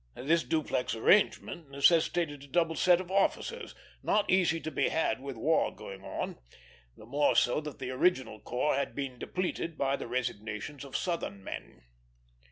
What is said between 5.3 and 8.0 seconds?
war going on; the more so that the